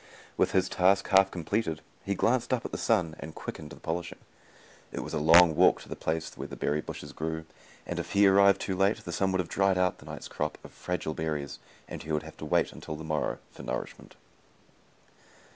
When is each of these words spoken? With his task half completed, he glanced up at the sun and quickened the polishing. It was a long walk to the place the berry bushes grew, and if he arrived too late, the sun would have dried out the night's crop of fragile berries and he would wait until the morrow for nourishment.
With 0.35 0.53
his 0.53 0.67
task 0.67 1.09
half 1.09 1.29
completed, 1.29 1.81
he 2.03 2.15
glanced 2.15 2.51
up 2.53 2.65
at 2.65 2.71
the 2.71 2.77
sun 2.79 3.15
and 3.19 3.35
quickened 3.35 3.69
the 3.69 3.75
polishing. 3.75 4.17
It 4.91 5.01
was 5.01 5.13
a 5.13 5.19
long 5.19 5.55
walk 5.55 5.79
to 5.83 5.89
the 5.89 5.95
place 5.95 6.27
the 6.31 6.55
berry 6.55 6.81
bushes 6.81 7.13
grew, 7.13 7.45
and 7.85 7.99
if 7.99 8.13
he 8.13 8.25
arrived 8.25 8.61
too 8.61 8.75
late, 8.75 8.97
the 9.05 9.11
sun 9.11 9.31
would 9.31 9.39
have 9.39 9.47
dried 9.47 9.77
out 9.77 9.99
the 9.99 10.07
night's 10.07 10.27
crop 10.27 10.57
of 10.63 10.71
fragile 10.71 11.13
berries 11.13 11.59
and 11.87 12.01
he 12.01 12.11
would 12.11 12.23
wait 12.41 12.71
until 12.73 12.95
the 12.95 13.03
morrow 13.03 13.37
for 13.51 13.61
nourishment. 13.61 14.15